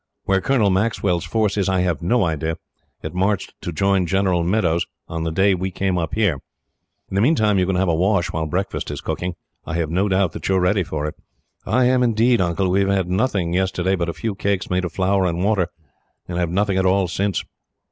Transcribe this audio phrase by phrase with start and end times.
[0.23, 2.57] Where Colonel Maxwell's force is, I have no idea.
[3.03, 6.39] It marched to join General Meadows, on the day we came up here.
[7.09, 9.37] "In the meantime you can have a wash, while breakfast is being cooked.
[9.65, 11.13] I have no doubt that you are ready for it."
[11.67, 12.71] "I am indeed, Uncle.
[12.71, 15.67] We had nothing, yesterday, but a few cakes made of flour and water;
[16.27, 17.43] and have had nothing at all, since."